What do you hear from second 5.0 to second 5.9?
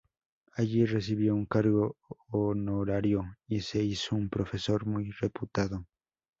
reputado.